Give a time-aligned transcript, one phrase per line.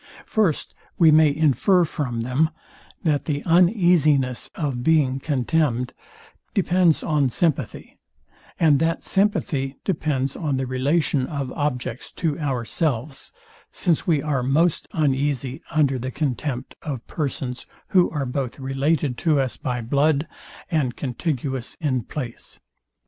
[0.25, 2.49] First, We may infer from them,
[3.03, 5.93] that the uneasiness of being contemned
[6.55, 7.99] depends on sympathy,
[8.59, 13.31] and that sympathy depends on the relation of objects to ourselves;
[13.71, 19.39] since we are most uneasy under the contempt of persons, who are both related to
[19.39, 20.27] us by blood,
[20.71, 22.59] and contiguous in place.